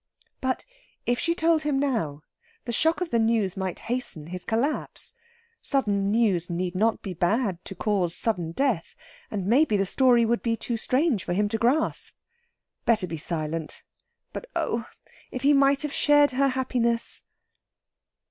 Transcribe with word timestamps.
But 0.39 0.65
if 1.05 1.19
she 1.19 1.35
told 1.35 1.61
him 1.61 1.77
now, 1.77 2.23
the 2.65 2.71
shock 2.71 3.01
of 3.01 3.11
the 3.11 3.19
news 3.19 3.55
might 3.55 3.77
hasten 3.77 4.25
his 4.25 4.45
collapse. 4.45 5.13
Sudden 5.61 6.09
news 6.09 6.49
need 6.49 6.73
not 6.73 7.03
be 7.03 7.13
bad 7.13 7.63
to 7.65 7.75
cause 7.75 8.15
sudden 8.15 8.51
death. 8.51 8.95
And, 9.29 9.45
maybe 9.45 9.77
the 9.77 9.85
story 9.85 10.25
would 10.25 10.41
be 10.41 10.57
too 10.57 10.75
strange 10.75 11.23
for 11.23 11.33
him 11.33 11.47
to 11.49 11.59
grasp. 11.59 12.15
Better 12.83 13.05
be 13.05 13.17
silent. 13.17 13.83
But 14.33 14.47
oh! 14.55 14.87
if 15.29 15.43
he 15.43 15.53
might 15.53 15.83
have 15.83 15.93
shared 15.93 16.31
her 16.31 16.47
happiness! 16.47 17.25